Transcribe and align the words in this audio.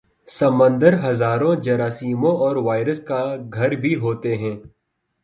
سمندر 0.27 0.93
ہزاروں 1.03 1.53
جراثیموں 1.63 2.31
اور 2.37 2.55
وائرس 2.65 2.99
کا 3.05 3.21
گھر 3.53 3.75
بھی 3.81 3.95
ہوتے 3.97 4.35
ہیں 4.37 4.55